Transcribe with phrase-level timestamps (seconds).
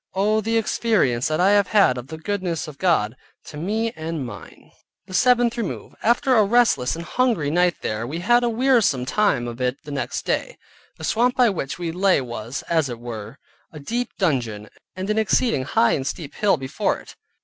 [0.15, 3.15] Oh the experience that I have had of the goodness of God,
[3.45, 4.71] to me and mine!
[5.05, 9.47] THE SEVENTH REMOVE After a restless and hungry night there, we had a wearisome time
[9.47, 10.57] of it the next day.
[10.97, 13.37] The swamp by which we lay was, as it were,
[13.71, 17.15] a deep dungeon, and an exceeding high and steep hill before it.